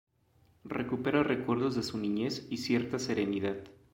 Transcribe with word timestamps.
Recupera 0.65 1.21
recuerdos 1.21 1.75
de 1.75 1.83
su 1.83 1.99
niñez 1.99 2.47
y 2.49 2.57
cierta 2.57 2.97
serenidad. 2.97 3.57